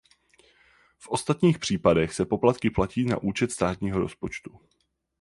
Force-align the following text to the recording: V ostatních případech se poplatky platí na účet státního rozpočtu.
V 0.97 1.07
ostatních 1.07 1.59
případech 1.59 2.13
se 2.13 2.25
poplatky 2.25 2.69
platí 2.69 3.05
na 3.05 3.17
účet 3.17 3.51
státního 3.51 3.99
rozpočtu. 3.99 4.59